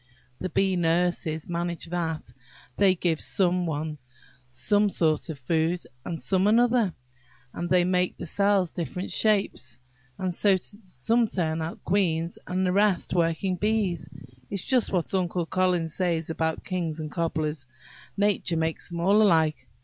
The 0.39 0.49
bee 0.49 0.75
nurses 0.75 1.47
manage 1.47 1.85
that; 1.85 2.33
they 2.75 2.95
give 2.95 3.21
some 3.21 3.67
one 3.67 3.99
sort 4.49 5.29
of 5.29 5.37
food, 5.37 5.83
and 6.03 6.19
some 6.19 6.47
another, 6.47 6.95
and 7.53 7.69
they 7.69 7.83
make 7.83 8.17
the 8.17 8.25
cells 8.25 8.73
different 8.73 9.11
shapes, 9.11 9.77
and 10.17 10.33
so 10.33 10.57
some 10.57 11.27
turn 11.27 11.61
out 11.61 11.83
queens, 11.83 12.39
and 12.47 12.65
the 12.65 12.71
rest 12.71 13.13
working 13.13 13.57
bees. 13.57 14.09
It's 14.49 14.65
just 14.65 14.91
what 14.91 15.13
Uncle 15.13 15.45
Collins 15.45 15.93
says 15.93 16.31
about 16.31 16.63
kings 16.63 16.99
and 16.99 17.11
cobblers–nature 17.11 18.57
makes 18.57 18.89
them 18.89 18.99
all 19.01 19.21
alike. 19.21 19.67